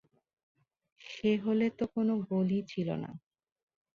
[1.01, 3.09] সে হলে তো কোনো গোলই ছিল না!